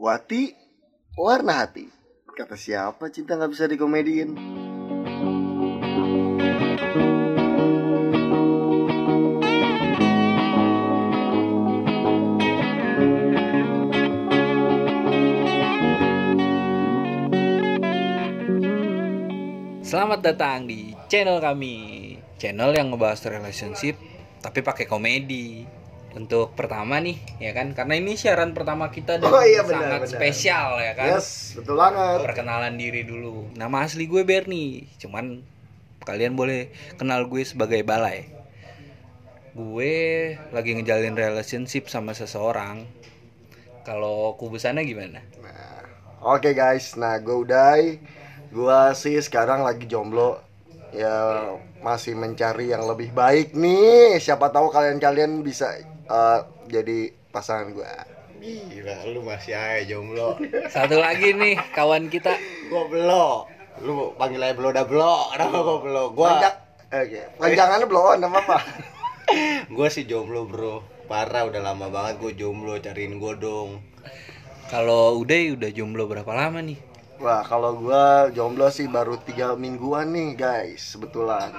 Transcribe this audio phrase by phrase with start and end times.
[0.00, 0.48] Wati,
[1.12, 1.84] warna hati.
[2.32, 4.32] Kata siapa cinta nggak bisa dikomediin?
[19.84, 21.76] Selamat datang di channel kami,
[22.40, 24.00] channel yang ngebahas relationship
[24.40, 25.79] tapi pakai komedi.
[26.10, 27.70] Untuk pertama nih, ya kan?
[27.70, 30.14] Karena ini siaran pertama kita dan Oh iya, benar, sangat benar.
[30.18, 31.08] spesial ya kan.
[31.14, 32.18] Yes, betul banget.
[32.26, 33.54] Perkenalan diri dulu.
[33.54, 35.46] Nama asli gue Bernie, cuman
[36.02, 38.26] kalian boleh kenal gue sebagai Balai.
[39.54, 42.86] Gue lagi ngejalin relationship sama seseorang.
[43.86, 45.22] Kalau kubusannya gimana?
[45.38, 45.82] Nah,
[46.26, 48.02] oke guys, nah gue Uday,
[48.50, 50.42] gue sih sekarang lagi jomblo,
[50.94, 54.18] ya masih mencari yang lebih baik nih.
[54.18, 55.74] Siapa tahu kalian-kalian bisa
[56.10, 56.38] eh,
[56.70, 57.90] jadi pasangan gue.
[58.40, 60.40] Gila, lu masih aja jomblo.
[60.74, 62.32] Satu lagi nih kawan kita
[62.72, 63.44] Gua belo.
[63.84, 65.16] Lu panggil aja belo dah belo.
[65.36, 66.04] Kenapa gua belo?
[66.16, 66.56] Gua Panjang,
[66.88, 68.58] oke, panjangannya belum apa apa.
[69.76, 70.80] gua sih jomblo, Bro.
[71.04, 73.84] Parah udah lama banget gua jomblo, cariin gua dong.
[74.72, 76.89] Kalau udah udah jomblo berapa lama nih?
[77.20, 81.52] Wah, kalau gue jomblo sih baru tiga mingguan nih guys, sebetulan.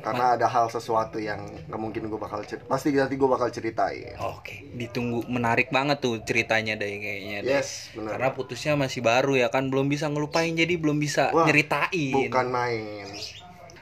[0.00, 2.64] Karena ada hal sesuatu yang nggak mungkin gue bakal cerita.
[2.64, 4.16] Pasti nanti gue bakal ceritain.
[4.20, 7.60] Oke, ditunggu menarik banget tuh ceritanya deh kayaknya deh.
[7.60, 8.16] Yes, benar.
[8.16, 12.28] Karena putusnya masih baru ya kan, belum bisa ngelupain jadi belum bisa Wah, nyeritain.
[12.28, 13.08] Bukan main.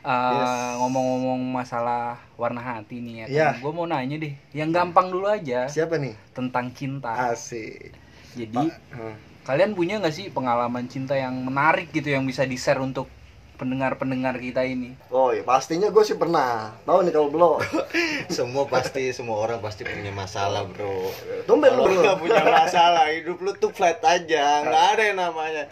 [0.03, 3.35] Eh, ngomong-ngomong masalah warna hati nih ya kan.
[3.35, 3.49] Iya.
[3.63, 6.15] Gue mau nanya deh, yang gampang dulu aja Siapa nih?
[6.35, 7.31] tentang cinta.
[7.31, 7.95] Asik.
[8.35, 9.15] Jadi Hmm.
[9.43, 13.11] Kalian punya nggak sih pengalaman cinta yang menarik gitu yang bisa di-share untuk
[13.55, 14.98] pendengar-pendengar kita ini?
[15.09, 16.75] Oh ya pastinya gue sih pernah.
[16.83, 17.59] Tahu nih kalau belum.
[18.37, 21.15] Semua pasti semua orang pasti punya masalah, Bro.
[21.47, 25.65] Tumben lu nggak punya masalah, hidup lu tuh flat aja, nggak ada yang namanya.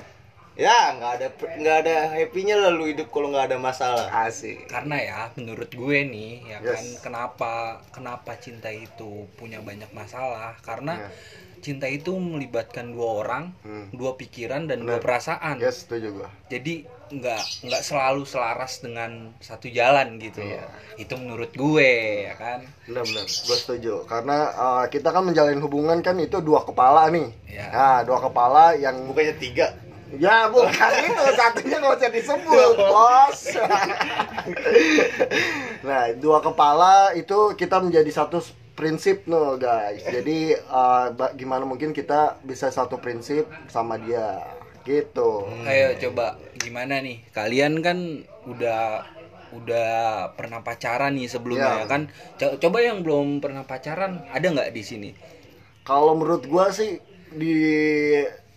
[0.54, 1.26] Ya, nggak ada
[1.56, 4.06] nggak ada happy-nya lah lu hidup kalau nggak ada masalah.
[4.12, 4.68] Asik.
[4.68, 6.68] Karena ya menurut gue nih ya Yes.
[6.74, 7.52] kan kenapa
[7.90, 10.54] kenapa cinta itu punya banyak masalah?
[10.60, 11.10] Karena Ya.
[11.60, 13.92] Cinta itu melibatkan dua orang, Hmm.
[13.92, 15.04] dua pikiran dan dua Bener.
[15.04, 15.60] perasaan.
[15.60, 16.28] Yes, setuju gue.
[16.48, 16.74] Jadi
[17.10, 20.40] nggak nggak selalu selaras dengan satu jalan gitu.
[20.40, 20.66] Iya.
[20.96, 21.92] Itu menurut gue
[22.26, 22.64] ya kan.
[22.86, 24.06] Benar-benar, gue setuju.
[24.06, 27.28] Karena uh, kita kan menjalin hubungan kan itu dua kepala nih.
[27.46, 27.66] Iya.
[27.70, 29.68] Nah, dua kepala yang Bukannya tiga.
[30.10, 33.40] Ya bukan itu satunya nggak usah disebut bos.
[35.86, 38.42] nah dua kepala itu kita menjadi satu
[38.80, 40.00] prinsip no guys.
[40.02, 44.40] Jadi uh, gimana mungkin kita bisa satu prinsip sama dia
[44.82, 45.44] gitu.
[45.68, 47.20] Ayo coba gimana nih?
[47.30, 49.04] Kalian kan udah
[49.50, 49.90] udah
[50.32, 51.80] pernah pacaran nih sebelumnya Iya.
[51.82, 52.02] ya kan?
[52.34, 55.10] Co- Coba yang belum pernah pacaran ada nggak di sini?
[55.84, 56.96] Kalau menurut gua sih
[57.30, 57.56] di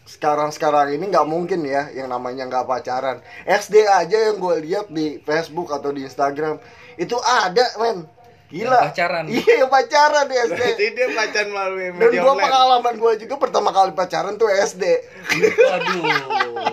[0.03, 3.19] sekarang-sekarang ini nggak mungkin ya yang namanya nggak pacaran.
[3.43, 6.59] SD aja yang gue lihat di Facebook atau di Instagram
[6.95, 8.03] itu ada men.
[8.53, 8.69] Gila.
[8.69, 9.23] Yang pacaran.
[9.25, 10.53] Iya yang pacaran di SD.
[10.53, 12.45] Berarti dia pacaran melalui Dan media gua online.
[12.45, 14.83] pengalaman gua juga pertama kali pacaran tuh SD.
[15.57, 16.03] Waduh,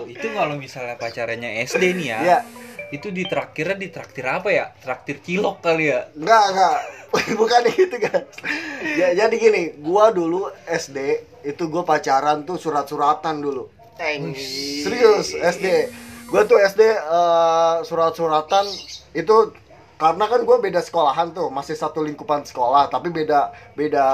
[0.05, 2.19] itu kalau misalnya pacarannya SD nih ya.
[2.21, 2.39] Iya.
[2.93, 4.69] Itu di traktirnya di traktir apa ya?
[4.77, 6.05] Traktir cilok kali ya.
[6.13, 6.77] Enggak, enggak.
[7.39, 8.29] Bukan gitu, guys.
[8.99, 10.97] Ya, jadi gini, gua dulu SD
[11.41, 13.73] itu gua pacaran tuh surat-suratan dulu.
[13.97, 14.37] Teng.
[14.85, 15.89] Serius, SD.
[16.29, 18.69] Gua tuh SD eh, surat-suratan
[19.17, 19.35] itu
[20.01, 24.07] karena kan gua beda sekolahan tuh, masih satu lingkupan sekolah, tapi beda beda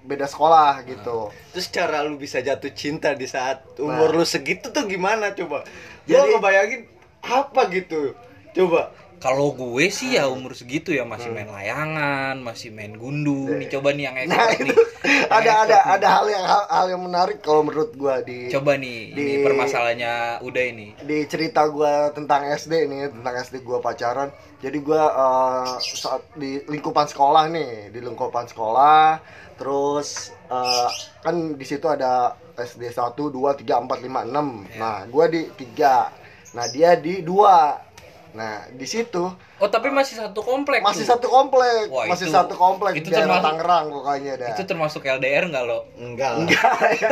[0.00, 1.28] beda sekolah gitu.
[1.52, 4.16] Terus cara lu bisa jatuh cinta di saat umur Nah.
[4.16, 5.60] lu segitu tuh gimana coba?
[6.08, 6.80] Jadi- Jadi ngebayangin
[7.20, 8.16] apa gitu?
[8.50, 8.88] Coba.
[9.20, 13.52] Kalau gue sih ya umur segitu ya masih main layangan, masih main gundu.
[13.52, 14.32] Nih coba nih yang Hmm.
[14.32, 14.72] Nah, nih.
[15.30, 15.94] Ada ada nih.
[15.94, 19.44] ada hal yang hal, hal yang menarik kalau menurut gua di Coba nih, ini Di-
[19.44, 20.88] permasalahannya udah ini.
[20.98, 24.28] di cerita gua tentang SD nih tentang SD gua pacaran
[24.58, 29.20] jadi gua eh, saat di lingkupan sekolah nih di lingkupan sekolah
[29.54, 30.08] terus
[30.46, 30.88] eh,
[31.20, 36.56] kan di situ ada SD 1 2 3 4 5 6 nah gua di 3
[36.56, 37.89] nah dia di 2
[38.32, 40.80] nah di situ Oh tapi masih satu komplek.
[40.80, 41.12] masih tuh.
[41.12, 44.62] satu komplek Wah, masih itu- satu komplek itu di daerah termasuk- Tangerang pokoknya dah Itu
[44.64, 45.78] termasuk LDR nggak lo?
[45.94, 46.40] Enggak lah.
[46.40, 47.08] enggak ya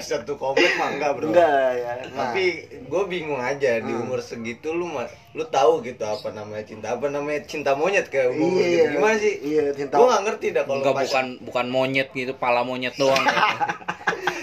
[0.00, 1.30] Satu komplek mah enggak, Bro.
[1.30, 2.44] enggak ya nah, Tapi
[2.82, 4.02] gue bingung aja di Hmm.
[4.02, 8.32] umur segitu lu mah lu tahu gitu apa namanya cinta apa namanya cinta monyet kayak
[8.32, 8.66] umur Iya.
[8.66, 8.86] gitu.
[8.94, 9.34] Gimana sih?
[9.40, 12.94] Iya, cinta- Gue nggak ngerti dah kalau Enggak pas- bukan bukan monyet gitu, pala monyet
[12.94, 13.22] doang.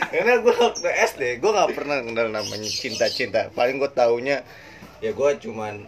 [0.09, 3.47] Karena gue waktu SD gue nggak pernah kenal namanya cinta-cinta.
[3.49, 4.43] Paling gue taunya
[4.99, 5.87] ya gue cuman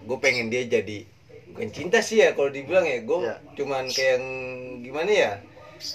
[0.00, 1.04] gue pengen dia jadi
[1.50, 3.36] bukan cinta sih ya kalau dibilang ya gue Iya.
[3.54, 4.26] cuman kayak yang
[4.80, 5.32] gimana ya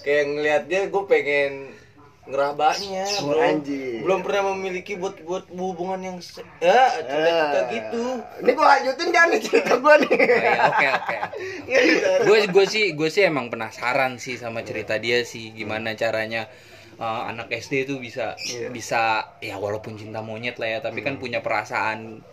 [0.01, 1.53] kayak ngelihat dia gue pengen
[2.25, 4.01] ngerabanya belum Anjing.
[4.01, 8.01] belum pernah memiliki buat buat hubungan yang se- ya cerita Eh, gitu
[8.41, 10.09] Ini gua lanjutin kan nih cerita gua nih.
[10.09, 11.17] Oh, ya, oke oke
[11.69, 12.09] Iya, gitu.
[12.25, 16.49] gue gue sih gue sih emang penasaran sih sama cerita dia sih gimana caranya
[16.97, 18.73] uh, anak SD itu bisa Iya.
[18.73, 19.01] bisa
[19.37, 22.25] ya walaupun cinta monyet lah ya tapi kan punya perasaan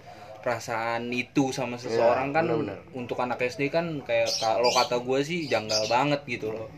[0.43, 2.79] perasaan itu sama seseorang Iya, kan benar-benar.
[2.93, 6.69] untuk anak SD kan kayak kalau kata gue sih janggal banget gitu loh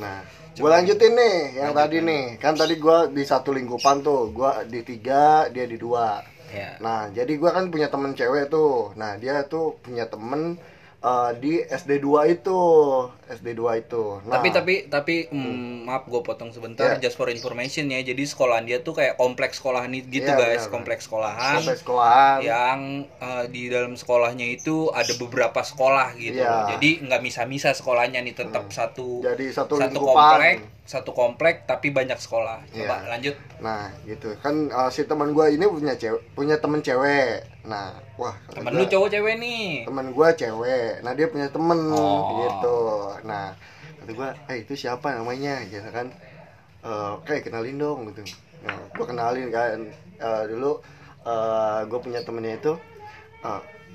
[0.00, 0.24] Nah,
[0.56, 2.40] gua lanjutin nih yang tadi nih.
[2.40, 6.24] Kan tadi gua di satu lingkupan tuh, gua di tiga, dia di dua.
[6.48, 8.96] ya Nah, jadi gua kan punya temen cewek tuh.
[8.96, 10.56] Nah, dia tuh punya temen
[11.04, 12.60] eh, di SD 2 itu.
[13.32, 14.02] SD 2 itu.
[14.20, 16.98] Nah, tapi tapi tapi mm, maaf gue potong sebentar Iya.
[17.00, 20.72] just for information ya jadi sekolahan dia tuh kayak kompleks sekolahan gitu Iya, guys benar,
[20.72, 22.38] kompleks sekolahan sampai sekolahan.
[22.40, 26.50] yang eh, di dalam sekolahnya itu ada beberapa sekolah gitu Iya.
[26.50, 26.68] Hmm.
[26.72, 30.10] jadi nggak misa-misa sekolahnya nih tetap satu Jadi satu satu lingkupan.
[30.10, 33.08] komplek satu komplek tapi banyak sekolah coba Iya.
[33.08, 34.32] lanjut Nah, gitu.
[34.38, 37.44] Kan eh, si teman gua ini punya cewek, punya temen cewek.
[37.62, 41.76] Nah, wah, temen gua- lu cowok cewek nih temen gue cewek nah dia punya temen
[41.92, 42.40] Oh.
[42.40, 42.78] gitu
[43.24, 43.56] nah
[44.00, 45.60] kata gue eh itu siapa namanya?
[45.68, 46.08] Gitu kan.
[46.80, 48.24] Eh kayak kenalin dong gitu.
[48.64, 49.78] Nah gue kenalin kan.
[50.20, 50.80] Eh, dulu
[51.88, 52.72] gue punya temennya itu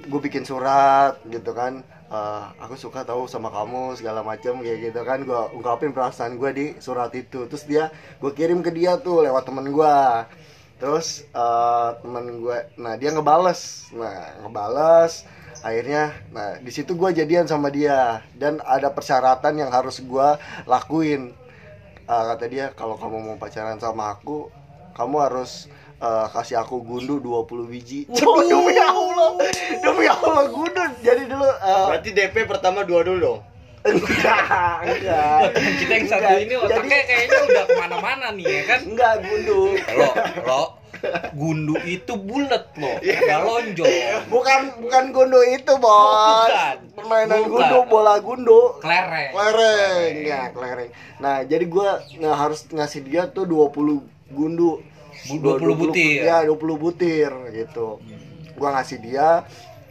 [0.05, 1.81] gue bikin surat gitu kan.
[2.05, 5.25] Eh, aku suka tahu sama kamu segala macam kayak gitu kan.
[5.25, 7.49] Gue ungkapin perasaan gue di surat itu.
[7.49, 7.89] Terus dia
[8.21, 9.97] gue kirim ke dia tuh lewat temen gue
[10.75, 13.89] terus eh, temen gue nah dia ngebales.
[13.95, 15.25] Nah ngebales
[15.65, 18.21] akhirnya nah di situ gue jadian sama dia.
[18.31, 20.27] Dan ada persyaratan yang harus gue
[20.63, 21.33] lakuin.
[22.05, 24.53] Eh, kata dia kalau kamu mau pacaran sama aku
[24.93, 25.65] kamu harus
[25.97, 28.05] eh, kasih aku gundu 20 biji.
[28.13, 29.41] Cuk, demi Allah.
[29.81, 30.83] Demi Allah gundu.
[31.01, 33.41] Jadi dulu eh, berarti DP pertama dua dulu dong?
[33.85, 35.53] Enggak enggak.
[35.77, 38.79] Kita yang satu Enggak, ini jadi- otaknya kayaknya udah ke mana-mana nih ya kan?
[38.81, 39.61] Enggak gundu.
[39.93, 40.09] Lo
[40.41, 40.61] lo
[41.31, 43.19] gundu itu bulat loh Iya.
[43.19, 43.93] nggak lonjong.
[44.27, 46.47] Bukan bukan gundu itu bos.
[46.47, 46.75] Bukan.
[46.95, 47.51] permainan Bukan.
[47.51, 48.61] gundu bola gundu.
[48.79, 49.31] Kelereng.
[49.31, 50.89] Kelereng ya kelereng.
[51.17, 53.99] nah jadi gua nggak harus ngasih dia tuh 20
[54.29, 54.79] gundu.
[55.25, 56.21] Bu- 20 butir.
[56.21, 57.97] ya 20 butir gitu.
[58.53, 59.43] Gua ngasih dia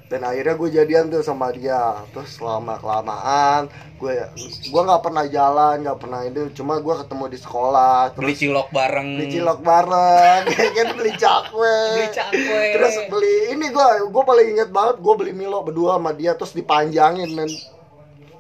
[0.05, 2.05] dan akhirnya gue jadian tuh sama dia.
[2.13, 4.21] Terus lama kelamaan gue
[4.69, 6.41] gua nggak pernah jalan nggak pernah itu.
[6.53, 9.09] Cuma gua ketemu di sekolah beli terus cilok bareng.
[9.17, 10.41] beli cilok bareng.
[10.77, 11.79] Kan beli cakwe.
[11.97, 12.63] Beli cakwe.
[12.77, 16.53] Terus beli ini gua gua paling inget banget gua beli Milo berdua sama dia terus
[16.53, 17.49] dipanjangin men.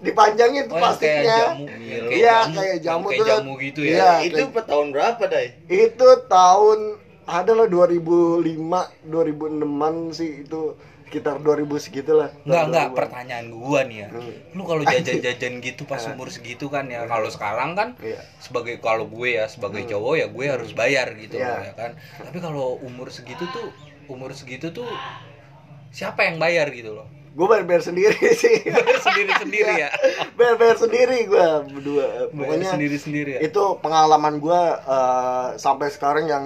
[0.05, 1.39] Dipanjangin tuh Oh, kayak plastiknya.
[1.41, 1.65] jamu
[2.13, 3.07] Iya, kayak jamu.
[3.09, 3.27] kayak tuh.
[3.33, 3.97] jamu gitu ya?
[3.97, 4.11] Iya.
[4.29, 5.47] itu per tahun berapa dai?
[5.65, 6.79] Itu tahun
[7.25, 8.45] adalah 2005
[9.09, 10.77] 2006an sih itu
[11.15, 12.99] sekitar 2000 segitulah Enggak, enggak, 2000-an.
[12.99, 14.09] pertanyaan gua nih ya.
[14.11, 14.35] Hmm.
[14.51, 17.07] Lu kalau jajan-jajan gitu pas umur segitu kan ya.
[17.07, 18.19] Kalau sekarang kan Iya.
[18.43, 21.47] sebagai kalau gue ya sebagai cowok ya gue harus bayar gitu Iya.
[21.47, 21.91] loh, ya kan.
[22.19, 23.71] Tapi kalau umur segitu tuh
[24.05, 24.91] umur segitu tuh
[25.89, 27.07] siapa yang bayar gitu loh?
[27.33, 29.91] gua bayar bayar sendiri sih Bayar sendiri-sendiri ya.
[30.39, 33.41] bayar bayar sendiri gua berdua pokoknya sendiri-sendiri ya.
[33.43, 36.45] itu pengalaman gua eh, sampai sekarang yang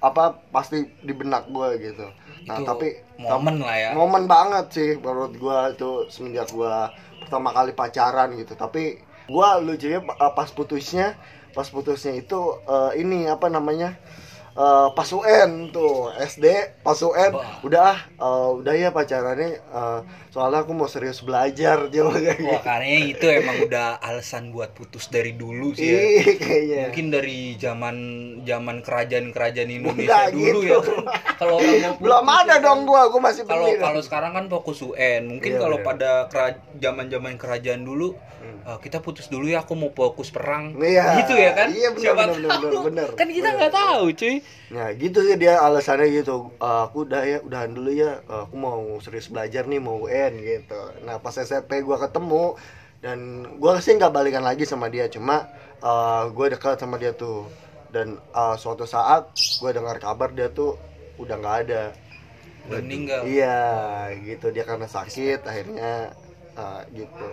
[0.00, 2.08] apa pasti di benak gua gitu
[2.48, 2.88] nah Itu tapi
[3.20, 3.90] momen lah ya.
[3.92, 6.88] momen banget sih menurut gua itu semenjak gua
[7.20, 11.20] pertama kali pacaran gitu tapi gua lucunya uh, pas putusnya
[11.52, 13.98] pas putusnya itu uh, ini apa namanya
[14.54, 16.46] uh, pas UN tuh SD
[16.82, 17.60] pas UN Wah.
[17.62, 22.62] udah ah uh, udah ya pacarannya uh, soalnya aku mau serius belajar coba kayak Wah,
[22.62, 25.98] karena itu emang udah alasan buat putus dari dulu sih ya.
[26.22, 27.96] Ih, kayaknya Mungkin dari zaman
[28.46, 30.70] zaman kerajaan-kerajaan Indonesia dulu gitu.
[30.70, 30.78] ya.
[31.34, 31.58] Kalau
[31.98, 35.58] belum putus ada ya dong gua gua masih kalau kalau sekarang kan fokus UN mungkin
[35.58, 36.30] Iya, kalau pada
[36.78, 38.14] zaman-zaman kerajaan dulu
[38.66, 40.76] eh, kita putus dulu ya aku mau fokus perang.
[40.80, 41.24] Iya.
[41.24, 41.68] gitu ya kan?
[41.72, 43.08] Iya, bener, Siapa bener, bener, bener, bener.
[43.18, 44.34] kan kita nggak tahu cuy.
[44.70, 46.54] Nah gitu sih dia alasannya gitu.
[46.60, 48.20] "Eh, Aku udah ya, udahan dulu ya.
[48.24, 50.80] Eh, Aku mau serius belajar nih, mau UN gitu.
[51.06, 52.54] Nah pas SMP gua ketemu
[53.00, 55.08] Dan gua sih nggak balikan lagi sama dia.
[55.08, 55.48] Cuma
[55.80, 57.48] eh, gua dekat sama dia tuh.
[57.88, 60.76] Dan eh, suatu saat gua dengar kabar dia tuh
[61.16, 61.82] udah nggak ada.
[62.68, 63.20] Udah meninggal.
[63.24, 63.58] Iya
[64.20, 66.12] gitu, dia karena sakit akhirnya
[66.60, 67.28] eh, gitu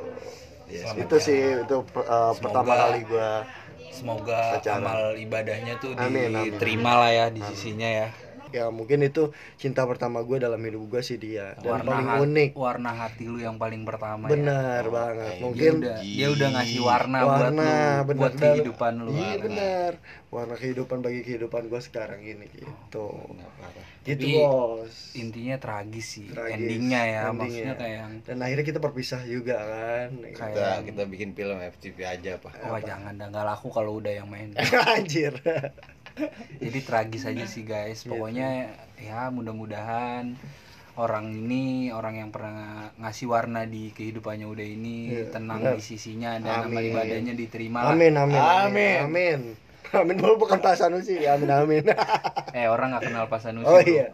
[0.68, 1.24] Selamat Itu ya.
[1.24, 2.36] sih, itu pertama
[2.68, 3.32] Semoga- kali gua
[3.90, 4.84] semoga Pacaran.
[4.84, 6.54] amal ibadahnya tuh Amin, amin.
[6.54, 8.10] diterima lah ya di sisinya ya
[8.48, 12.22] Ya mungkin itu cinta pertama gue dalam hidup gue sih dia Dan warna paling hat-
[12.24, 14.88] unik warna hati lu yang paling pertama Benar ya.
[14.88, 15.34] banget.
[15.34, 19.36] Dia Mungkin udah, dia udah ngasih warna, buat warna lu benar buat kehidupan lu Iya
[19.42, 19.92] benar.
[20.30, 23.08] Warna kehidupan bagi kehidupan gue sekarang ini gitu.
[24.08, 24.96] Gitu Tapi bos.
[25.14, 27.36] intinya tragis sih Tragis, endingnya ya endingnya.
[27.36, 30.10] maksudnya kayak yang Dan akhirnya kita berpisah juga kan.
[30.24, 34.14] Kayak- kita kita bikin film FTV aja apa wah jangan dah nggak laku kalau udah
[34.14, 34.56] yang main
[34.96, 35.36] Anjir.
[36.58, 40.34] jadi tragis aja sih guys pokoknya ya mudah-mudahan
[40.96, 45.78] orang ini orang yang pernah ngasih warna di kehidupannya udah ini Iya, tenang benar.
[45.78, 46.90] di sisinya dan amal Amin.
[46.90, 47.94] ibadahnya diterima lah.
[47.94, 48.98] Amin amin Amin.
[49.04, 49.40] amin.
[49.94, 51.24] Amin dulu bukan Pak Sanusi.
[51.24, 51.86] Amin amin.
[52.52, 53.86] eh orang nggak kenal Pak Sanusi Oh bro.
[53.86, 54.08] iya.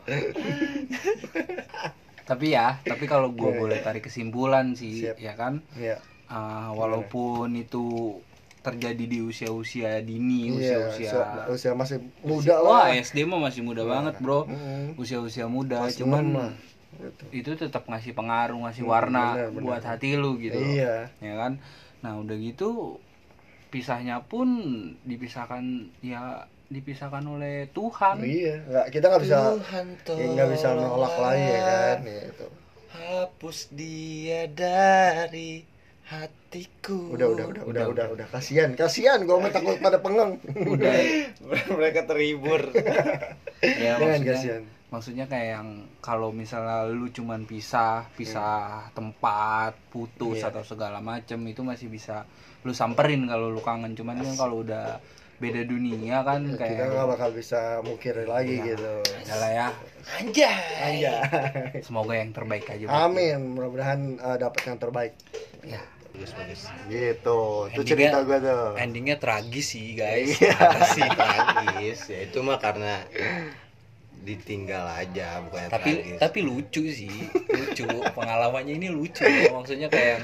[2.24, 5.18] tapi ya tapi kalau gue Iya, boleh tarik kesimpulan sih Siap.
[5.18, 6.00] ya kan Iya.
[6.26, 8.16] Ah, walaupun itu
[8.60, 12.96] terjadi di usia-usia dini Iya, usia-usia usia, usia masih muda wah lah.
[12.96, 14.48] SD mah masih muda banget bro
[14.96, 16.56] usia-usia muda Kelas cuman.
[16.94, 17.24] Gitu.
[17.34, 19.64] itu tetap ngasih pengaruh ngasih warna benar, benar.
[19.66, 21.10] buat hati lu gitu Iya.
[21.18, 21.58] ya kan
[22.00, 23.02] nah udah gitu
[23.74, 24.48] pisahnya pun
[25.02, 25.66] dipisahkan
[26.00, 31.42] ya dipisahkan oleh Tuhan Iya, nggak kita nggak bisa Tuhan ya, nggak bisa menolak lagi
[31.44, 32.22] ya kan tolonglah.
[32.24, 32.48] gitu.
[32.94, 35.66] hapus dia dari
[36.04, 40.38] hatiku Udah udah udah udah udah udah kasihan kasihan gue mau takut pada pengeng.
[40.46, 40.94] udah
[41.78, 42.62] mereka terhibur
[43.64, 44.64] ya Jangan maksudnya kasihan.
[44.90, 50.50] maksudnya kayak yang kalau misalnya lu cuman pisah pisah tempat putus Iya.
[50.50, 52.28] atau segala macem itu masih bisa
[52.64, 54.98] lu samperin kalau lu kangen cuman kan kalau udah
[55.36, 59.04] beda dunia kan Kita kayak nggak bakal bisa mukir lagi gitu.
[59.22, 59.68] adalah ya
[60.16, 61.14] anjay Aja.
[61.86, 63.52] semoga yang terbaik aja buat Amin.
[63.52, 65.14] Mudah-mudahan uh, dapat yang terbaik.
[65.62, 67.40] ya bagus bagus Gitu.
[67.68, 68.68] Itu Endingnya- cerita gue tuh.
[68.78, 70.32] endingnya tragis sih guys
[70.96, 73.04] sih tragis ya itu mah karena
[74.24, 77.12] ditinggal aja bukan tapi tragis tapi lucu sih
[77.50, 77.84] lucu
[78.16, 79.52] pengalamannya ini lucu ya.
[79.52, 80.24] maksudnya kayak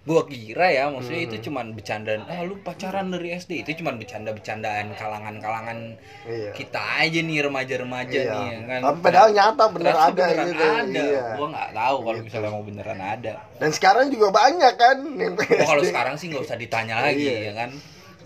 [0.00, 4.96] gua kira ya maksudnya itu cuman bercandaan ah lu pacaran dari SD itu cuman bercanda-bercandaan
[4.96, 6.50] kalangan-kalangan Iya.
[6.52, 8.32] kita aja nih remaja-remaja Iya.
[8.32, 10.64] nih ya kan Tapi padahal nyata bener ada beneran gitu.
[10.64, 11.24] ada Iya.
[11.36, 15.66] gua nggak tahu kalau misalnya mau beneran ada Dan sekarang juga banyak kan yang oh,
[15.68, 17.40] kalau sekarang sih nggak usah ditanya lagi Iya.
[17.42, 17.70] ya kan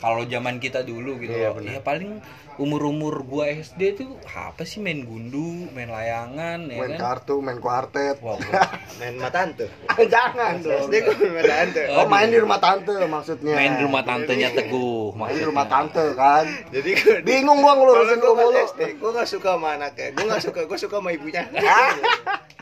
[0.05, 1.65] kalau zaman kita dulu gitu Iya, loh.
[1.65, 2.21] ya paling
[2.55, 5.43] umur-umur gua SD tuh apa sih main gundu
[5.73, 7.01] main layangan ya main kan?
[7.19, 8.21] kartu, main kuartet.
[8.21, 9.67] Wah, gua- main sama tante.
[10.05, 10.87] Jangan dong.
[10.87, 11.83] SD main sama tante.
[11.91, 13.55] Oh main di rumah tante maksudnya.
[13.55, 16.45] main di rumah tantenya teguh Main di rumah tante kan.
[16.71, 18.63] jadi gue Bingung gua gue lu mulu.
[18.77, 21.43] Gue gak suka sama anaknya gue gak suka gue suka sama ibunya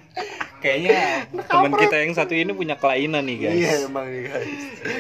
[0.63, 3.59] kayaknya teman kita yang satu ini punya kelainan nih guys.
[3.59, 4.51] Iya emang nih guys.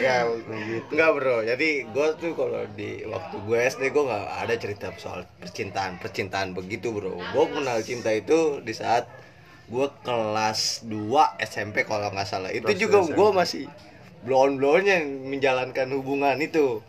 [0.02, 0.52] ya gitu.
[0.90, 1.36] enggak bro.
[1.46, 6.52] Jadi gue tuh kalau di waktu gue SD gue nggak ada cerita soal percintaan percintaan
[6.52, 7.14] begitu bro.
[7.14, 9.06] Gue kenal cinta itu di saat
[9.70, 12.50] gue kelas 2 SMP kalau nggak salah.
[12.50, 13.64] Itu Kelas juga 2 gue masih
[14.22, 16.82] blon blonnya menjalankan hubungan itu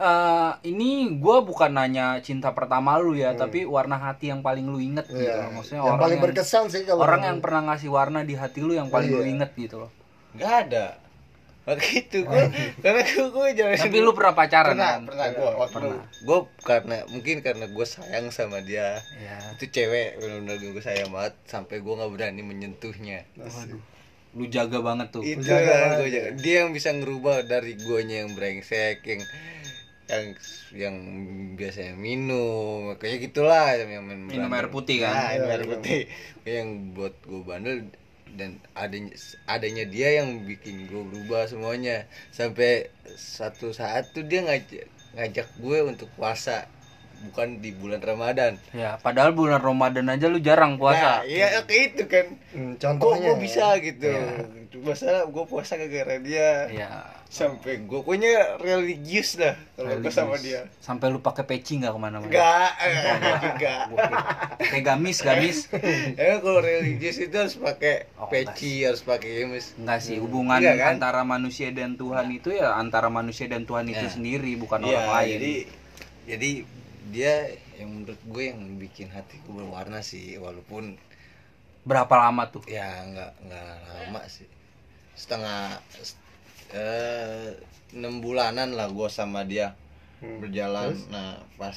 [0.00, 0.88] Eh, ini
[1.20, 5.20] gua bukan nanya cinta pertama lu ya tapi warna hati yang paling lu inget gitu
[5.20, 5.44] Hmm.
[5.44, 5.52] Loh.
[5.52, 8.64] maksudnya yang orang paling yang, berkesan sih kalau orang yang pernah ngasih warna di hati
[8.64, 9.28] lu yang paling lu Iya.
[9.30, 9.92] inget gitu loh.
[10.32, 10.86] Nggak ada.
[11.60, 12.44] Waktu itu gue
[12.80, 15.00] karena gue gue jangan tapi lu pernah pacaran pernah kan?
[15.04, 16.00] pernah gue Pernah.
[16.18, 18.96] gue karena mungkin karena gue sayang sama dia.
[19.14, 23.28] Ya itu cewek benar-benar gue sayang banget sampai gue nggak berani menyentuhnya.
[23.36, 23.76] Waduh.
[24.30, 25.20] Lu jaga banget tuh.
[25.20, 25.98] Itu Jaga kan banget.
[25.98, 26.28] Gua jaga.
[26.40, 29.20] dia yang bisa ngerubah dari guanya yang brengsek yang
[30.10, 30.24] yang
[30.74, 30.96] yang
[31.54, 35.14] biasanya minum kayak gitulah yang main Minum air putih kan?
[35.14, 35.72] Nah, minum Iya, air minum.
[35.78, 36.00] putih.
[36.42, 37.76] Yang buat gue bandel
[38.30, 39.14] dan adanya
[39.46, 42.10] adanya dia yang bikin gue berubah semuanya.
[42.30, 46.66] Sampai satu saat tuh dia ngajak ngajak gue untuk puasa
[47.20, 48.56] bukan di bulan Ramadan.
[48.72, 51.22] Ya padahal bulan Ramadan aja lu jarang puasa.
[51.22, 52.26] Nah, iya kayak itu kan.
[52.50, 53.30] Hmm, kok contohnya.
[53.30, 54.10] gue bisa gitu?
[54.10, 54.58] Iya.
[54.80, 56.50] masa gue puasa gara-gara dia.
[56.72, 56.90] Ya
[57.30, 60.66] sampai gue punya religius dah kalau gue sama dia.
[60.82, 62.26] Sampai lu pakai peci nggak ke mana-mana?
[62.26, 63.78] Enggak enggak
[64.58, 65.58] kayak gamis gamis.
[66.18, 70.74] Ya kalau religius itu harus pakai Oh, peci harus pakai gamis Enggak sih, hubungan Iya
[70.74, 70.98] kan?
[70.98, 74.10] antara manusia dan Tuhan itu ya antara manusia dan Tuhan itu Ya.
[74.10, 75.30] sendiri, bukan Iya, orang lain.
[75.30, 75.54] jadi
[76.26, 76.50] jadi
[77.10, 77.34] dia
[77.78, 80.98] yang menurut gue yang bikin hatiku berwarna sih walaupun
[81.80, 82.60] Berapa lama tuh?
[82.66, 84.44] ya nggak nggak lama sih.
[85.16, 85.78] Setengah
[86.72, 87.54] eh,
[87.90, 89.74] enam bulanan lah gue sama dia
[90.20, 90.36] Hmm.
[90.38, 90.92] berjalan.
[91.08, 91.74] Nah pas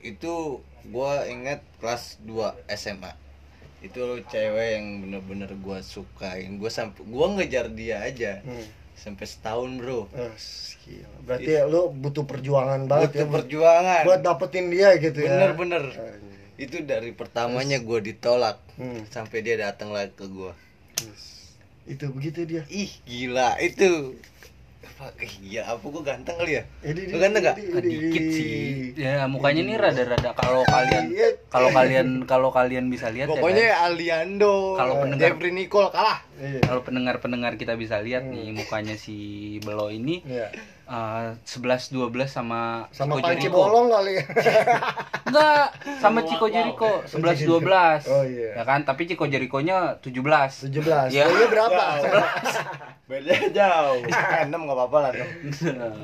[0.00, 0.34] itu
[0.82, 3.10] gue inget kelas 2 SMA
[3.80, 6.54] itu cewek yang bener-bener gue sukain.
[6.56, 8.62] Gue sampai gue ngejar dia aja Hmm.
[8.94, 10.06] sampai setahun bro.
[10.12, 10.30] Eh,
[10.80, 11.08] gila.
[11.26, 14.02] Berarti ya lu butuh perjuangan banget butuh ya perjuangan.
[14.06, 15.50] Buat dapetin dia gitu ya.
[15.50, 15.84] bener-bener.
[16.54, 19.02] Itu dari pertamanya gue ditolak Hmm.
[19.08, 20.52] sampai dia datang lagi ke gue
[21.84, 22.62] Itu begitu dia.
[22.66, 24.14] ih gila itu
[24.80, 27.56] apa eh, iya apa gue ganteng kali ya Lu ganteng nggak?
[27.70, 28.92] Ah, dikit sih.
[28.94, 31.28] Ya mukanya nih rada-rada kalau kalian Iya.
[31.48, 33.76] kalau kalian kalau kalian bisa lihat pokoknya ya.
[33.86, 36.60] Aliando Kalau pendengar- Jeffrey Nicole kalah Iya.
[36.62, 39.16] Kalau pendengar-pendengar kita bisa lihat nih mukanya si
[39.60, 40.24] Belo ini
[40.90, 41.38] Iya.
[41.46, 43.46] 11 12 sama Sama Panci.
[43.46, 44.18] Bolong kali.
[45.30, 45.66] Enggak,
[46.02, 48.10] sama Chico Jericho 11 12.
[48.10, 48.58] Oh, iya.
[48.58, 50.66] Ya kan, tapi Chico Jericho-nya 17.
[50.66, 51.14] 17.
[51.14, 51.24] Iya.
[51.24, 51.82] Kayaknya berapa?
[53.10, 54.06] beda jauh
[54.46, 55.30] enam nggak apa-apa lah dong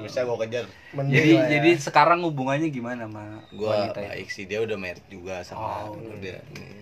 [0.03, 1.43] bisa gua kejar Mending jadi ya.
[1.55, 4.09] jadi sekarang hubungannya gimana sama gua wanita ya?
[4.11, 6.35] baik sih dia udah married juga sama Oh, udah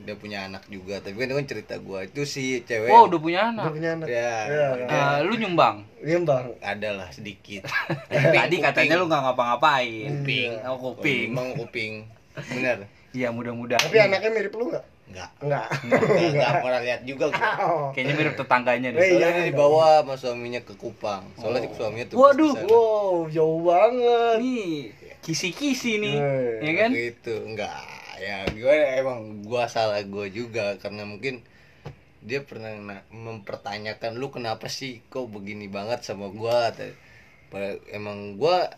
[0.04, 3.20] dia punya anak juga tapi kan itu kan cerita gua itu si cewek Oh, udah
[3.20, 3.72] punya Udah anak.
[3.72, 4.06] punya anak.
[4.08, 4.68] Ya, Iya.
[4.86, 5.84] Eh, lu nyumbang.
[6.04, 6.52] Iya, Bang.
[6.60, 7.64] ada lah sedikit
[8.36, 10.08] Tadi katanya lu nggak ngapa-ngapain.
[10.14, 11.32] kuping Oh, kuping.
[11.32, 11.92] emang kuping
[12.46, 13.78] bener Iya, mudah-mudahan.
[13.80, 14.84] Tapi anaknya mirip lu enggak?
[15.06, 15.68] enggak Enggak.
[16.34, 17.86] enggak pernah lihat juga gua Oh.
[17.90, 18.98] Kayaknya mirip tetangganya deh.
[18.98, 19.12] Eh, iya.
[19.14, 22.54] soalnya dia dibawa sama suaminya ke Kupang soalnya suaminya tuh Waduh.
[22.64, 24.36] Wow, jauh banget.
[24.40, 26.16] Nih, kisi-kisi nih.
[26.16, 26.90] Eh, Ya kan?
[26.90, 27.80] Waktu itu enggak
[28.14, 31.42] ya gimana emang gua salah gua juga karena mungkin
[32.24, 36.72] dia pernah na- mempertanyakan lu kenapa sih kok begini banget sama gua
[37.88, 38.72] emang gua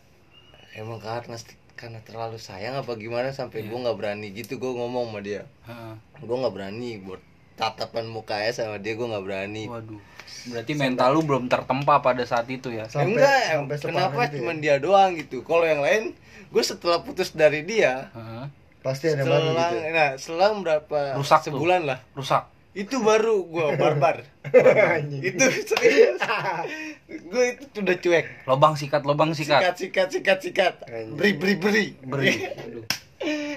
[0.74, 1.38] emang karena
[1.72, 5.94] karena terlalu sayang apa gimana sampai gua nggak berani gitu gua ngomong sama dia Heeh.
[6.20, 7.22] gua nggak berani buat
[7.54, 10.02] tatapan mukanya sama dia gua nggak berani Waduh.
[10.26, 12.90] Berarti mental lu belum tertempa pada saat itu ya.
[12.90, 14.36] Sampai- enggak sampai kenapa itu ya?
[14.36, 18.44] cuman dia doang gitu kalau yang lain gue setelah putus dari dia Heeh.
[18.80, 19.88] Pasti ada baru selang gitu.
[19.92, 21.54] nah selang berapa Rusak tuh.
[21.54, 22.42] sebulan lah Rusak.
[22.76, 24.20] Itu baru gua barbar.
[25.00, 25.24] Anjing.
[25.24, 26.20] itu serius.
[27.32, 28.26] Gue itu udah cuek.
[28.44, 29.64] Lobang sikat, lobang sikat.
[29.64, 30.74] sikat sikat sikat sikat.
[30.84, 31.16] Anjing.
[31.16, 31.84] beri beri beri.
[32.04, 32.32] Beri.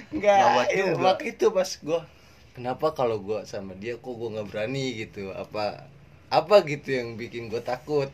[0.23, 2.07] Gawat itu mak itu pas gua.
[2.55, 5.35] Kenapa kalau gua sama dia kok gua nggak berani gitu?
[5.35, 5.91] Apa
[6.31, 8.07] apa gitu yang bikin gua takut?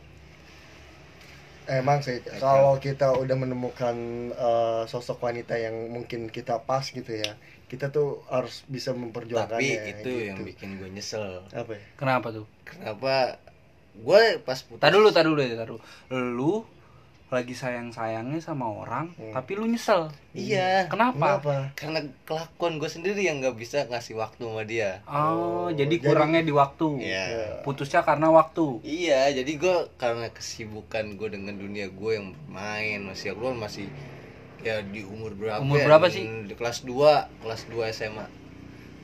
[1.66, 3.94] Emang sih kalau kita udah menemukan
[4.34, 7.34] eh, sosok wanita yang mungkin kita pas gitu ya,
[7.66, 9.58] kita tuh harus bisa memperjuangkannya.
[9.58, 10.10] tapi itu gitu.
[10.24, 11.82] yang bikin gue nyesel apa ya?
[11.94, 12.46] Kenapa tuh?
[12.62, 13.42] kenapa
[13.92, 15.80] gue pas putus Tadi dulu, tadi dulu, tadi dulu.
[16.10, 16.54] Lu
[17.26, 19.34] lagi sayang-sayangnya sama orang, Hmm.
[19.34, 20.14] tapi lu nyesel.
[20.30, 21.42] iya Kenapa?
[21.42, 21.54] Kenapa?
[21.74, 26.40] karena kelakuan gue sendiri yang nggak bisa ngasih waktu sama dia Oh, jadi jadi- kurangnya
[26.40, 27.02] di waktu.
[27.02, 27.26] Iya.
[27.62, 28.78] Putusnya karena waktu.
[28.80, 33.90] Iya, jadi gue karena kesibukan gue dengan dunia gue yang main masih gue masih
[34.66, 35.62] ya di umur berapa?
[35.62, 35.86] Umur ya?
[35.86, 36.26] berapa sih?
[36.42, 36.90] Di kelas 2,
[37.38, 38.26] kelas 2 SMA.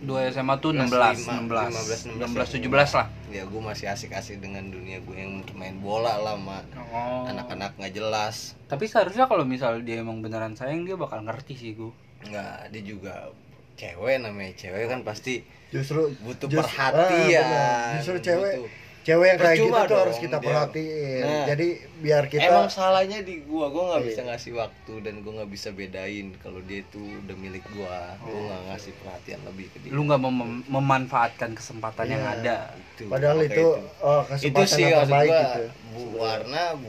[0.03, 3.07] Dua SMA tuh Kelas 16, lima, 16, 15, 16, 17 lah.
[3.31, 6.59] Ya gue masih asik-asik dengan dunia gue yang main bola lah sama
[6.91, 7.23] Oh.
[7.25, 8.59] anak-anak nggak jelas.
[8.67, 11.95] Tapi seharusnya kalau misal dia emang beneran sayang dia bakal ngerti sih gue.
[12.25, 13.31] Nggak, dia juga
[13.73, 17.47] cewek namanya cewek kan pasti Justru butuh just- perhatian.
[17.47, 17.95] ah.
[17.97, 21.23] Justru cewek butuh- cewek yang kayak gitu tuh harus kita perhatiin.
[21.23, 21.45] Nah.
[21.45, 24.09] Jadi biar kita Emang salahnya di gua, gua nggak Iya.
[24.09, 28.15] bisa ngasih waktu dan gua nggak bisa bedain kalau dia itu udah milik gua.
[28.19, 28.43] Gua Oh.
[28.45, 29.91] nggak ngasih perhatian lebih ke dia.
[29.91, 32.35] Lu nggak mem- memanfaatkan kesempatan yang Iya.
[32.37, 32.57] ada.
[32.93, 35.63] Itu, padahal maka itu itu kesempatan sih yang terbaik gua, gitu.
[35.89, 36.89] bu, warna bu,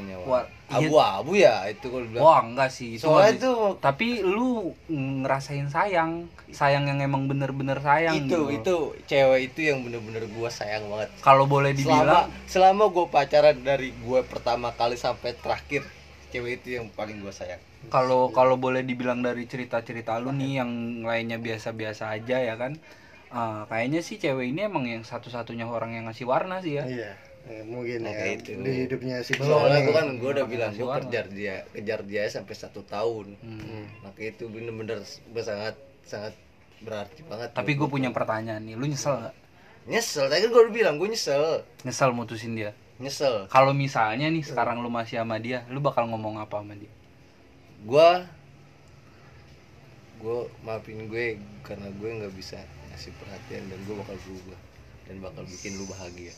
[0.00, 0.48] ya warna.
[0.72, 0.88] iya.
[0.88, 2.22] abu-abu ya itu kalau bilang.
[2.24, 2.96] Wah, enggak sih.
[2.96, 3.52] Itu Soalnya itu
[3.84, 8.40] tapi lu ngerasain sayang, sayang yang emang bener-bener sayang itu gitu.
[8.56, 11.12] itu cewek itu yang bener-bener gua sayang banget.
[11.20, 15.84] Kalau boleh Selama dibilang selama gua pacaran dari gua pertama kali sampai terakhir
[16.32, 17.60] cewek itu yang paling gua sayang.
[17.90, 20.70] kalau kalau boleh dibilang dari cerita-cerita lu nih yang
[21.02, 22.78] lainnya biasa-biasa aja ya kan
[23.28, 27.10] eh, kayaknya sih cewek ini emang yang satu-satunya orang yang ngasih warna sih ya Iya.
[27.42, 28.50] Eh, mungkin Nah, ya kayak itu.
[28.62, 31.02] di hidupnya si Soalnya gua kan gua udah bilang warna.
[31.10, 33.34] kejar dia, kejar dia sampai satu tahun.
[33.42, 33.84] Hmm.
[34.06, 35.02] Maka itu bener-bener
[35.42, 35.74] sangat
[36.06, 36.34] sangat
[36.82, 37.50] berarti banget.
[37.54, 39.34] tapi gue punya pertanyaan nih lu nyesel nggak
[39.86, 40.26] nyesel.
[40.30, 43.50] Tadi kan gua udah bilang gua nyesel, nyesel mutusin dia nyesel.
[43.50, 46.90] kalau misalnya nih sekarang lu masih sama dia lu bakal ngomong apa sama dia
[47.82, 48.22] Gua
[50.22, 51.34] gua maafin gue
[51.66, 54.58] karena gue nggak bisa ngasih perhatian dan gue bakal berubah
[55.10, 56.30] dan bakal bikin lu bahagia.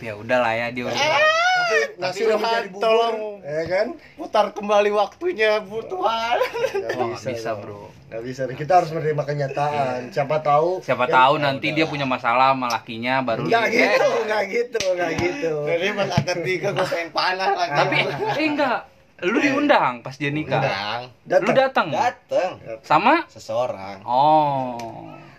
[0.00, 3.16] Tapi ya udahlah ya dia udah Tapi nasi udah Tuhan, menjadi bubur, tolong.
[3.44, 3.86] ya kan?
[4.16, 6.36] Putar kembali waktunya, bu Tuhan.
[6.72, 6.96] Nggak
[7.28, 7.58] bisa, dong.
[7.60, 7.82] bro.
[8.08, 8.40] Nggak bisa.
[8.48, 9.98] Kita harus menerima kenyataan.
[10.08, 10.80] Siapa tahu.
[10.80, 15.12] siapa ya- tahu nanti dia punya masalah sama lakinya baru Nggak gitu, nggak gitu, nggak
[15.20, 15.52] gitu.
[15.68, 17.76] Jadi pas akad nikah gue pengen panah lagi.
[17.76, 17.96] tapi
[18.40, 18.78] eh enggak
[19.20, 21.00] lu diundang pas dia nikah Undang.
[21.44, 24.00] lu datang datang sama seseorang.
[24.00, 24.80] oh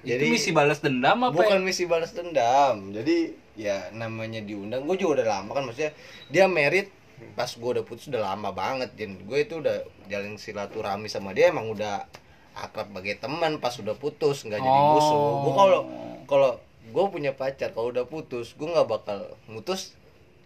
[0.02, 2.94] Jadi- itu misi balas dendam apa Bukan misi balas dendam.
[2.94, 4.84] Jadi ya namanya diundang.
[4.88, 5.94] Gue juga udah lama kan maksudnya
[6.28, 6.92] dia merit.
[7.38, 11.54] Pas gue udah putus udah lama banget dan gue itu udah jalin silaturahmi sama dia
[11.54, 12.10] emang udah
[12.58, 14.42] akrab sebagai teman pas udah putus.
[14.42, 15.20] Nggak jadi musuh.
[15.46, 15.82] Gue kalau
[16.26, 16.52] kalau
[16.92, 19.96] gue punya pacar kalau udah putus gue nggak bakal mutus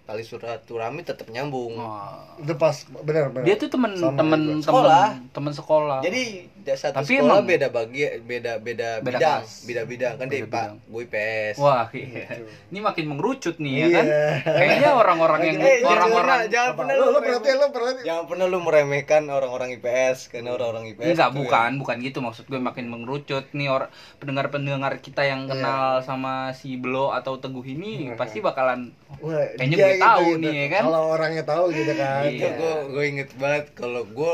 [0.06, 1.76] tali silaturahmi tetap nyambung.
[1.76, 2.22] Wah.
[2.36, 5.08] itu pas bener bener dia tuh temen Sama temen Sekolah.
[5.30, 6.00] temen sekolah.
[6.00, 6.24] Jadi
[6.68, 9.42] satu Tapi sekolah emang- beda bagi beda beda, Beda bidang.
[9.42, 9.52] kelas.
[9.64, 10.14] beda bidang.
[10.16, 12.26] Kan dia Beda pak gue IPS wah iya.
[12.68, 13.96] ini makin mengerucut nih ya Iya.
[13.96, 14.06] kan?
[14.52, 18.24] Kayaknya orang-orang yang Eh, jangan orang-orang pernah- jangan pernah lu lu perhatiin lu perhatiin jangan
[18.26, 22.18] pernah lu meremehkan orang-orang IPS karena orang-orang IPS Enggak, bukan, bukan gitu.
[22.20, 23.90] Maksud gue makin mengerucut nih orang
[24.20, 30.06] pendengar-pendengar kita yang kenal sama si Belo atau Teguh ini pasti bakalan Wah, Kayaknya gue
[30.06, 30.84] tahu nih, ya kan?
[30.86, 32.22] Kalau orangnya tahu gitu kan.
[32.26, 32.50] itu Iya.
[32.54, 34.32] gue gue inget banget kalau gue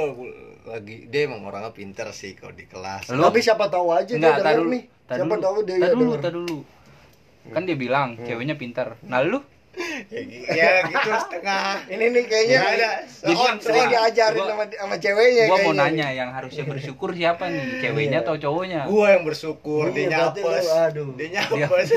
[0.64, 4.32] lagi dia emang orangnya pinter sih kalau di kelas Lu- Tapi siapa tahu aja enggak
[4.32, 4.70] dia denger dulu.
[4.70, 4.84] nih.
[5.04, 6.58] Siapa dulu, tahu dia tar dulu, tar dulu.
[7.48, 8.96] Kan dia bilang ceweknya pintar.
[9.04, 9.42] Nah, lu
[10.48, 12.92] ya gitu setengah Ini nih kayaknya Nggak ada.
[13.24, 15.84] Jadi yang sering diajarin Gua- sama sama ceweknya gua mau kayaknya.
[15.88, 17.66] nanya yang harusnya bersyukur siapa nih?
[17.82, 18.24] Ceweknya Iya.
[18.24, 18.82] atau cowoknya?
[18.86, 21.10] gue yang bersyukur Iya, dia nyapes aduh.
[21.16, 21.88] dia nyapes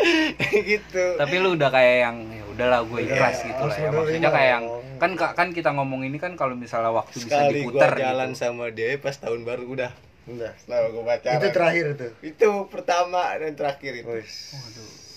[0.70, 3.88] gitu Tapi lu udah kayak yang ya udahlah gue ikhlas Iya, gitu lah ya.
[3.90, 4.64] Maksudnya kayak yang
[4.98, 8.38] kan kan kita ngomong ini kan kalau misalnya waktu bisa sekali gue diputer jalan gitu.
[8.38, 9.92] sama dia pas tahun baru udah
[10.26, 10.52] Udah.
[10.54, 12.12] setelah gue pacaran Itu terakhir tuh.
[12.22, 14.28] itu pertama dan terakhir itu Wih,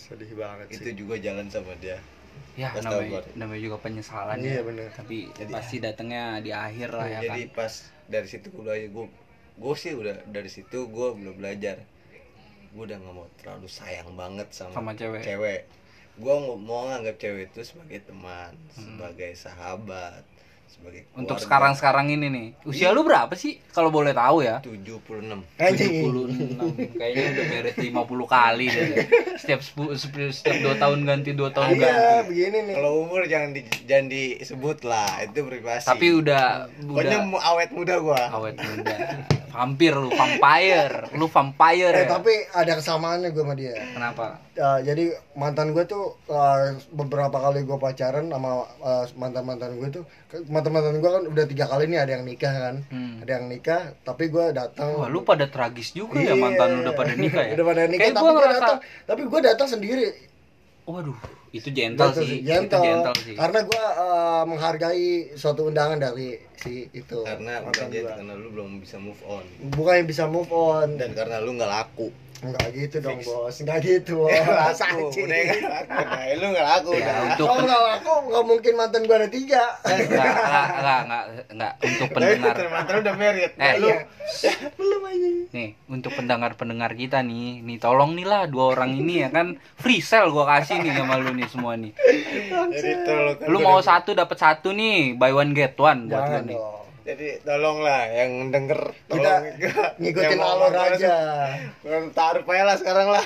[0.01, 0.95] sedih banget itu sih.
[0.95, 1.99] juga jalan sama dia
[2.53, 3.27] Ya Pas namanya, tahun baru.
[3.35, 4.61] namanya juga penyesalan Iya, ya.
[4.63, 4.87] bener.
[4.91, 7.25] Tapi Jadi- pasti datangnya di akhir lah ya kan.
[7.27, 7.73] jadi pas
[8.05, 9.05] dari situ gue gue
[9.53, 11.77] gue sih udah dari situ gue belum belajar
[12.69, 15.21] gue udah nggak mau terlalu sayang banget sama, Sama cewek.
[15.21, 15.59] cewek
[16.13, 20.21] gue mau nganggap cewek itu sebagai teman sebagai sahabat
[20.73, 21.05] sebagai.
[21.13, 22.47] Untuk sekarang-sekarang ini nih.
[22.63, 24.57] Usia lu berapa sih kalau boleh tahu ya?
[24.59, 25.21] 76
[25.55, 25.93] Anjing.
[26.01, 27.93] 76 kayaknya udah beres 50
[28.27, 28.87] kali deh.
[29.35, 32.27] Setiap setiap 2 tahun ganti 2 tahun Iya, ganti.
[32.27, 32.73] begini nih.
[32.73, 36.45] kalau umur jangan di, jangan disebut lah itu privasi Tapi udah
[36.79, 38.95] pokoknya udah mau awet muda gua awet muda.
[39.49, 41.13] Vampir lu, vampire.
[41.13, 42.09] Lu vampire Eh, ya.
[42.09, 43.75] tapi ada kesamaannya gue sama dia.
[43.93, 44.41] Kenapa?
[44.53, 49.89] Uh, jadi mantan gue tuh uh, beberapa kali gue pacaran sama uh, mantan mantan gue
[49.91, 50.03] tuh
[50.47, 53.19] mantan mantan gue kan udah tiga kali nih ada yang nikah kan Hmm.
[53.19, 56.37] ada yang nikah tapi gue datang Wah, lu pada tragis juga ya Iya.
[56.37, 57.51] mantan lu udah pada nikah ya?
[57.53, 60.05] udah pada nikah Kayak tapi gue ngerasa, datang tapi gue datang sendiri
[60.83, 61.15] waduh,
[61.49, 62.39] itu gentle Gentle sih.
[62.41, 62.75] gentle.
[62.75, 63.35] Itu gentle sih.
[63.35, 68.95] karena gue uh, menghargai suatu undangan dari si itu karena bukan karena lu belum bisa
[68.97, 73.19] move on bukan yang bisa move on dan karena lu nggak laku Enggak gitu dong
[73.19, 73.55] bos.
[73.55, 74.33] Enggak gitu bos.
[74.33, 75.25] Laku Anjing.
[75.27, 75.93] udah nggak laku.
[75.93, 77.15] Nah, lu nggak laku Ya, udah.
[77.29, 79.63] untuk kalau nggak laku nggak mungkin mantan gue ada tiga.
[79.83, 82.55] Enggak, enggak, enggak, enggak, enggak, untuk pendengar.
[82.67, 83.89] mantan udah merit Eh, lu
[84.73, 85.27] belum aja.
[85.53, 89.55] Nih, untuk pendengar-pendengar kita nih, nih tolong nih lah dua orang ini ya kan?
[89.75, 91.93] Free sale gua kasih nih sama lu nih semua nih.
[92.71, 96.57] jadi tolong Lu mau satu dapat satu nih, buy one get one buat lu nih.
[96.57, 99.43] dong jadi tolonglah yang denger kita tolong
[100.01, 101.15] ngikutin alur aja
[102.15, 103.23] taruh aja lah sekarang lah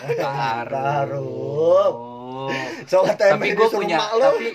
[0.67, 1.21] Taruh.
[1.23, 2.17] Oh.
[2.89, 4.45] soalnya Tapi gue punya, tapi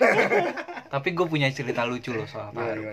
[0.89, 2.89] tapi gue punya cerita lucu loh soal Taruh.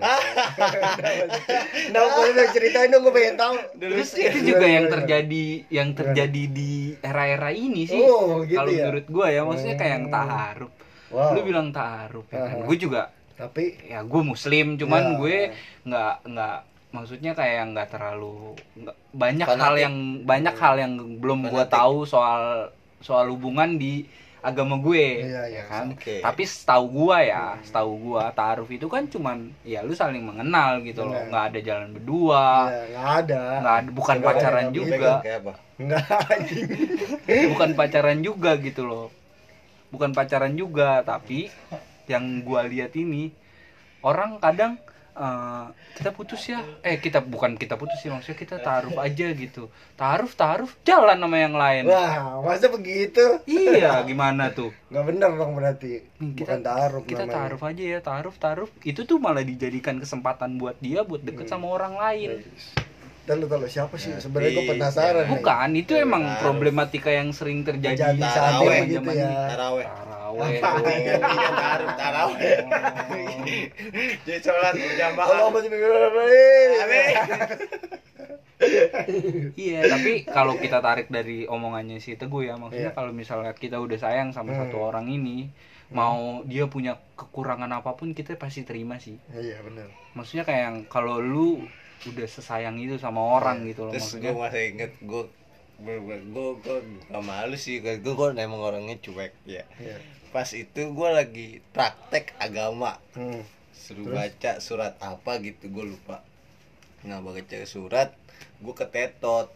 [1.91, 3.55] Nah, kalau udah ceritain dong gue pengen tahu.
[3.77, 8.01] Terus itu juga yang terjadi yang terjadi di era-era ini sih.
[8.01, 8.89] Oh, gitu Kalau ya?
[8.89, 10.71] menurut gue ya, maksudnya kayak yang taaruf.
[11.11, 11.35] Wow.
[11.35, 12.55] Lu bilang taaruf ya kan.
[12.65, 13.01] Gue juga
[13.41, 15.17] Tapi ya gue muslim cuman Ya.
[15.17, 15.37] gue
[15.83, 16.57] nggak nggak
[16.91, 19.63] maksudnya kayak nggak terlalu nggak- banyak Fanatik.
[19.63, 24.05] hal yang banyak hal yang belum gue tahu soal soal hubungan di
[24.41, 26.17] agama gue Iya, ya iya, kan oke.
[26.19, 31.01] tapi setahu gue ya setahu gue taaruf itu kan cuman ya lu saling mengenal gitu
[31.03, 31.29] loh Benar.
[31.29, 33.41] nggak ada jalan berdua ya nggak ada.
[33.57, 35.11] nggak ada bukan ada pacaran yang juga
[37.47, 39.07] bukan pacaran juga gitu loh
[39.89, 41.47] bukan pacaran juga tapi
[42.11, 43.31] yang gua lihat ini
[44.01, 44.75] orang kadang
[45.13, 49.67] eh, kita putus ya eh kita bukan kita putus sih maksudnya kita taruh aja gitu
[49.93, 53.19] taruh taruh jalan sama yang lain Wah, masa begitu?
[53.43, 55.93] iya gimana tuh Nggak bener dong berarti.
[56.17, 57.35] Nih, Bukan taruh kita namanya.
[57.37, 61.67] taruh aja ya taruh taruh itu tuh malah dijadikan kesempatan buat dia buat deket sama
[61.69, 62.43] orang lain
[63.21, 64.09] Tahu tahu siapa sih?
[64.17, 65.23] Sebenarnya gue Tapi, penasaran.
[65.23, 65.29] nih.
[65.29, 66.41] bukan itu emang Taruh.
[66.41, 69.29] problematika yang sering terjadi Terjadi saat ini zaman gitu ya.
[69.45, 69.85] taraweh
[70.33, 71.15] taraweh Iya,
[71.53, 72.57] taruh taraweh
[74.21, 75.69] jadi sholat berjamaah Allah masih
[76.81, 77.15] Amin.
[79.57, 82.97] Iya, tapi kalau kita tarik dari omongannya si Teguh ya, maksudnya Iya.
[82.97, 84.59] kalau misalnya kita udah sayang sama Hmm.
[84.65, 85.49] satu orang ini,
[85.89, 89.17] mau dia punya kekurangan apa pun kita pasti terima sih.
[89.27, 89.89] Iya benar.
[90.13, 91.65] Maksudnya kayak yang kalau lu
[92.01, 94.29] udah sesayang itu sama orang gitu loh terus maksudnya.
[94.29, 95.23] gue masih inget gue
[95.81, 95.97] gue
[96.59, 99.97] gue gak malu sih gue gue emang orangnya cuek ya Iya.
[100.29, 103.41] pas itu gue lagi praktek agama Hmm.
[103.71, 106.21] suruh baca surat apa gitu gue lupa
[107.01, 108.13] nah baca surat
[108.57, 109.49] gue ketetot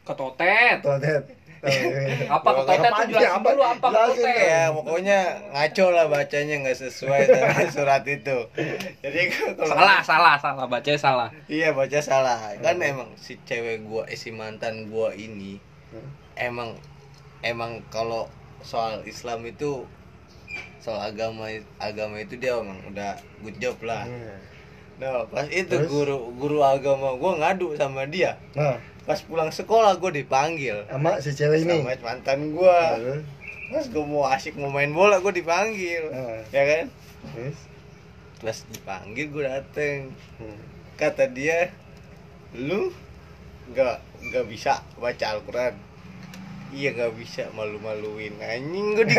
[0.00, 0.80] Ketotet.
[0.80, 1.20] Totet.
[2.32, 3.48] Apa ketotet apa tuh jelasin apa?
[3.50, 4.40] dulu apa ketotet.
[4.40, 5.18] ya pokoknya
[5.50, 8.38] ngaco lah bacanya nggak sesuai dengan surat itu
[9.02, 9.20] jadi
[9.52, 11.28] kalau Salah, salah, salah bacanya salah.
[11.46, 16.08] iya baca salah kan emang si cewek gua eh, si mantan gua ini Hmm.
[16.36, 16.70] emang
[17.40, 18.28] emang kalau
[18.60, 19.86] soal Islam itu
[20.78, 21.48] soal agama
[21.78, 24.04] agama itu dia emang udah good job lah
[24.98, 25.86] nah pas itu Terus?
[25.86, 31.30] guru guru agama gua ngadu sama dia Nah, pas pulang sekolah gua dipanggil sama si
[31.32, 31.86] cewek ini.
[31.86, 33.22] sama mantan gua Terus,
[33.70, 36.42] pas gua mau asik mau main bola gua dipanggil Ah.
[36.50, 36.84] ya kan
[37.30, 37.58] terus,
[38.42, 40.10] pas dipanggil gua dateng
[40.42, 40.58] hmm.
[40.98, 41.70] kata dia
[42.52, 42.90] lu
[43.70, 45.74] nggak nggak bisa baca Al-Quran
[46.70, 49.06] iya nggak bisa malu-maluin anjing gue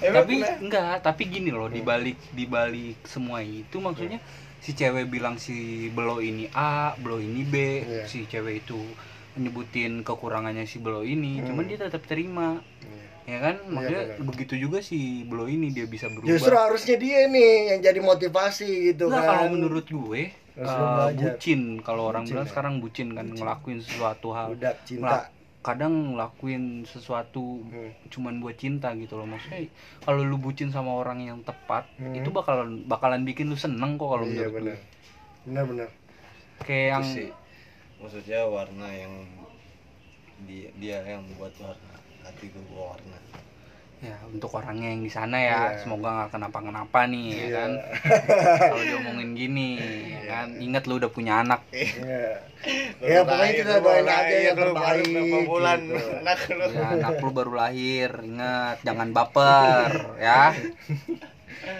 [0.00, 0.54] Emang tapi kenapa?
[0.62, 4.22] enggak tapi gini loh dibalik dibalik semua itu maksudnya
[4.58, 8.06] si cewek bilang si belo ini A belo ini B Iya.
[8.06, 8.78] si cewek itu
[9.34, 11.46] nyebutin kekurangannya si belo ini Hmm.
[11.48, 12.62] cuman dia tetap terima
[13.24, 14.24] ya kan maksudnya benar.
[14.24, 18.70] begitu juga si belo ini dia bisa berubah Justru harusnya dia nih yang jadi motivasi
[18.88, 19.30] gitu Enggak, kan.
[19.36, 20.22] kalau menurut gue
[20.58, 21.14] Eh, belajar.
[21.30, 22.50] bucin kalau orang Bucin bilang ya?
[22.50, 25.02] sekarang bucin kan ngelakuin sesuatu hal Budak cinta.
[25.04, 27.90] Ngelak- kadang ngelakuin sesuatu Hmm.
[28.08, 29.68] cuman buat cinta gitu loh maksudnya
[30.00, 32.10] kalau lu bucin sama orang yang tepat Hmm.
[32.12, 34.74] itu bakalan bakalan bikin lu seneng kok kalau Iya menurut benar.
[34.74, 34.78] gue
[35.44, 35.88] Benar benar.
[36.60, 37.28] kayak yang Itu sih
[37.96, 39.14] maksudnya warna yang
[40.40, 43.18] dia dia yang buat warna hati gue warna
[43.98, 45.78] ya untuk orangnya yang di sana ya Iya.
[45.80, 47.50] semoga nggak kenapa-kenapa nih ya Iya.
[47.52, 47.70] kan
[48.70, 49.70] kalau diomongin gini
[50.08, 52.46] ya kan ingat lu udah punya anak Iya.
[52.98, 55.06] Baru Ya pokoknya kita doain aja yang lu baru terbaik.
[55.08, 56.06] berapa bulan gitu.
[56.16, 60.42] anak lu ya anak lu baru lahir ingat jangan baper ya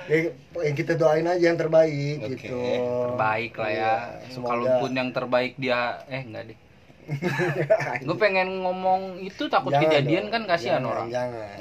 [0.07, 2.59] Ya, yang kita doain aja yang terbaik Oke, gitu.
[2.59, 3.94] terbaik lah ya Iya,
[4.28, 4.48] semoga.
[4.50, 6.59] kalaupun yang terbaik dia eh enggak deh
[8.04, 11.59] gue pengen ngomong itu takut Jangan kejadian dong, kan kasihan jangan, orang Jangan.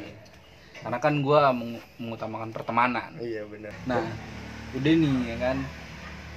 [0.79, 1.41] Karena kan gue
[1.97, 3.11] mengutamakan pertemanan.
[3.17, 3.73] Iya benar.
[3.85, 4.03] nah
[4.73, 5.57] udah nih ya kan?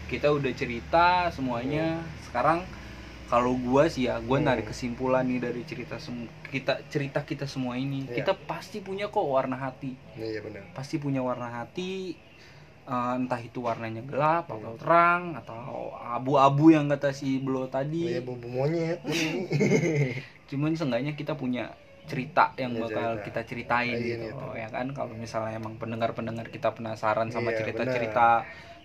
[0.07, 2.03] Kita udah cerita semuanya.
[2.27, 2.63] Sekarang
[3.31, 4.51] kalau gua sih ya gua Hmm.
[4.51, 6.03] narik kesimpulan nih dari cerita
[6.51, 8.03] kita cerita kita semua ini.
[8.05, 8.23] Iya.
[8.23, 9.95] kita pasti punya kok warna hati.
[10.19, 10.67] Iya benar.
[10.75, 12.19] pasti punya warna hati
[12.83, 18.11] eh, entah itu warnanya gelap atau terang atau abu-abu yang kata si Blo tadi.
[18.11, 18.99] Iya bumbu monyet.
[20.51, 21.71] Cuman seenggaknya kita punya
[22.11, 23.25] cerita yang Iya, bakal cerita.
[23.25, 24.47] kita ceritain Iya, gitu gitu.
[24.53, 24.87] ya kan?
[24.91, 28.27] Kalau misalnya emang pendengar-pendengar kita penasaran sama Iya, cerita-cerita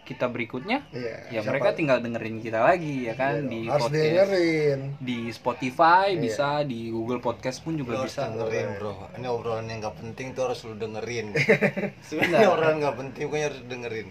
[0.06, 1.18] kita berikutnya Iya.
[1.28, 3.42] ya siapa- mereka tinggal dengerin kita lagi ya kan?
[3.42, 4.80] Iya di dong, harus podcast dengerin.
[5.02, 6.22] di Spotify Iya.
[6.22, 8.30] bisa di Google Podcast pun Lu juga harus bisa.
[8.30, 8.94] dengerin bro.
[9.12, 11.34] Ini obrolan yang gak penting tuh harus lu dengerin.
[12.08, 14.08] Sebenarnya obrolan gak penting pokoknya harus dengerin.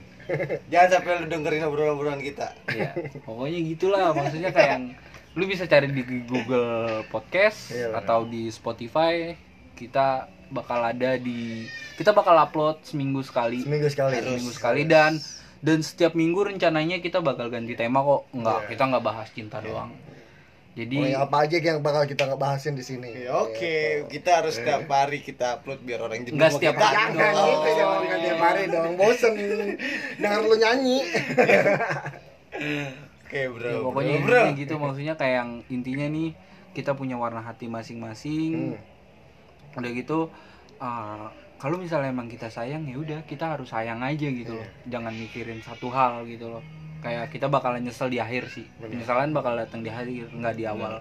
[0.66, 2.48] Jangan sampai lu dengerin obrolan-obrolan kita.
[2.72, 2.90] Ya
[3.22, 4.10] pokoknya gitulah.
[4.10, 4.84] Maksudnya kayak yang
[5.34, 9.32] lu bisa cari di Google Podcast Iya, atau di Spotify.
[9.74, 13.60] Kita bakal ada di kita bakal upload seminggu sekali.
[13.60, 14.14] Seminggu sekali.
[14.16, 14.80] seminggu sekali.
[14.86, 15.18] dan
[15.58, 18.22] dan setiap minggu rencananya kita bakal ganti tema kok.
[18.30, 18.68] Nggak Iya.
[18.70, 19.90] kita nggak bahas cinta doang.
[20.74, 23.06] Jadi Oh, yang apa aja yang bakal kita ngebahasin di sini.
[23.14, 24.10] Ya, oke.
[24.10, 27.46] Kita harus setiap hari kita upload biar orang jenuh Nggak setiap hari Jangan dong.
[27.46, 28.94] gitu, jangan kan tiap hari dong.
[28.94, 29.32] Bosen.
[30.18, 30.98] Denger lu nyanyi.
[33.24, 36.28] oke bro ya, bro, pokoknya bro, intinya gitu maksudnya kayak yang intinya nih
[36.76, 38.76] kita punya warna hati masing-masing.
[38.76, 39.80] Hmm.
[39.80, 40.30] udah gitu
[40.78, 41.26] uh,
[41.58, 44.62] kalau misalnya emang kita sayang ya udah kita harus sayang aja gitu loh.
[44.62, 45.00] Iya.
[45.00, 46.62] jangan mikirin satu hal gitu loh.
[47.00, 48.68] Kayak kita bakalan nyesel di akhir sih.
[48.78, 48.92] Benar.
[48.92, 51.00] penyesalan bakal datang di akhir nggak di awal.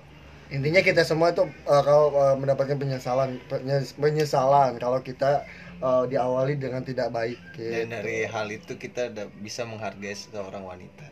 [0.53, 5.43] Intinya kita semua itu uh, kalau uh, mendapatkan penyesalan penye- penyesalan kalau kita
[5.81, 7.91] uh, diawali dengan tidak baik dan gitu.
[7.91, 11.05] dari hal itu kita udah bisa menghargai seorang wanita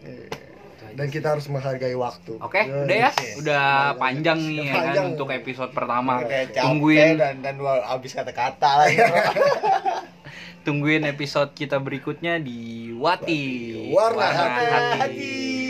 [0.96, 2.34] dan kita harus menghargai waktu.
[2.42, 3.10] oke Ya, udah ya?
[3.40, 6.22] Udah panjang nih ya kan untuk episode pertama.
[6.52, 7.18] Tungguin.
[7.18, 8.98] dan dan habis kata-kata lagi
[10.66, 13.46] tungguin episode kita berikutnya di Wati.
[13.94, 14.66] Warna Hati.
[15.02, 15.61] hati